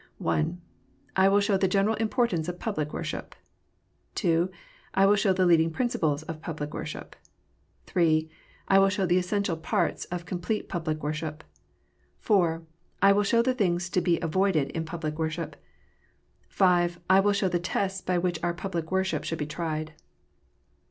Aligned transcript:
I. 1.15 1.27
/ 1.27 1.29
will 1.29 1.39
show 1.41 1.57
the 1.57 1.67
general 1.67 1.93
importance 1.97 2.49
of 2.49 2.57
public 2.57 2.91
worship, 2.91 3.35
II. 4.25 4.47
I 4.95 5.05
will 5.05 5.15
show 5.15 5.31
the 5.31 5.45
leading 5.45 5.69
principles 5.69 6.23
of 6.23 6.41
public 6.41 6.73
warship. 6.73 7.15
III. 7.95 8.27
I 8.67 8.79
will 8.79 8.89
show 8.89 9.05
the 9.05 9.19
essential 9.19 9.55
parts 9.57 10.05
of 10.05 10.25
complete 10.25 10.67
public 10.67 11.03
worship. 11.03 11.43
IV. 12.19 12.61
/ 12.83 13.01
will 13.03 13.21
show 13.21 13.43
the 13.43 13.53
things 13.53 13.91
to 13.91 14.01
be 14.01 14.19
avoided 14.21 14.69
in 14.71 14.85
public 14.85 15.19
worship. 15.19 15.55
V. 16.49 16.87
/ 17.05 17.09
will 17.23 17.31
show 17.31 17.47
the 17.47 17.59
tests 17.59 18.01
by 18.01 18.17
which 18.17 18.39
our 18.41 18.55
public 18.55 18.91
worship 18.91 19.23
should 19.23 19.37
be 19.37 19.45
tried. 19.45 19.93